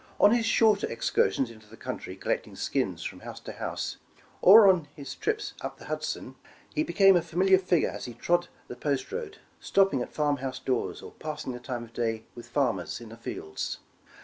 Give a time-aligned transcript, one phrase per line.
[0.19, 3.97] On his shorter excursions into the country collecting skins from house to house,
[4.41, 6.33] or on his trips up the Hud son,
[6.73, 10.57] he became a familiar figure as he trod the post road, stopping at farm house
[10.57, 13.77] doors, or passing the time of day with farmers in the fields.